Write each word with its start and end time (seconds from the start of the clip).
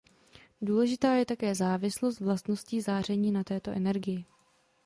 Důležitá 0.61 1.13
je 1.13 1.25
také 1.25 1.55
závislost 1.55 2.19
vlastností 2.19 2.81
záření 2.81 3.31
na 3.31 3.43
této 3.43 3.71
energii. 3.71 4.25